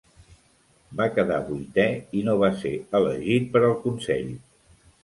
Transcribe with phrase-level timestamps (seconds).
[1.01, 1.85] Va quedar vuitè
[2.23, 4.35] i no va ser elegit per al consell.